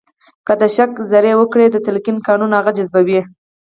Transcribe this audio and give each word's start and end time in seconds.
که 0.45 0.53
د 0.61 0.63
شک 0.75 0.91
زړي 1.11 1.31
وکرئ 1.35 1.67
د 1.71 1.77
تلقین 1.85 2.17
قانون 2.27 2.51
هغه 2.53 2.71
جذبوي 2.77 3.21